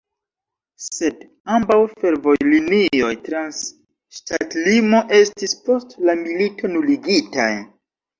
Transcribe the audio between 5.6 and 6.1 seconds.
post